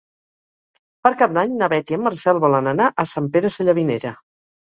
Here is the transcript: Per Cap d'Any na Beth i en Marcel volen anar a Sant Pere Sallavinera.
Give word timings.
Per 1.07 1.11
Cap 1.19 1.35
d'Any 1.35 1.51
na 1.59 1.67
Beth 1.73 1.93
i 1.93 1.97
en 1.99 2.01
Marcel 2.07 2.41
volen 2.45 2.69
anar 2.71 2.87
a 3.03 3.05
Sant 3.13 3.31
Pere 3.37 3.51
Sallavinera. 3.57 4.17